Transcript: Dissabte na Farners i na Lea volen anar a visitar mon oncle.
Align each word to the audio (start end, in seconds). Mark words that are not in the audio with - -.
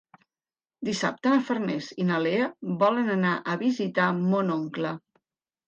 Dissabte 0.87 1.33
na 1.33 1.43
Farners 1.49 1.91
i 2.03 2.07
na 2.09 2.17
Lea 2.27 2.49
volen 2.81 3.13
anar 3.19 3.37
a 3.55 3.61
visitar 3.63 4.11
mon 4.25 4.53
oncle. 4.59 4.99